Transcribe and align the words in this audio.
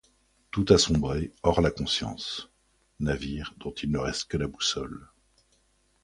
Tout 0.49 0.71
a 0.73 0.79
sombré, 0.79 1.31
hors 1.43 1.61
la 1.61 1.69
conscience; 1.69 2.49
navire 2.99 3.53
dont 3.59 3.69
il 3.83 3.91
ne 3.91 3.99
reste 3.99 4.31
que 4.31 4.37
la 4.37 4.47
boussole. 4.47 5.07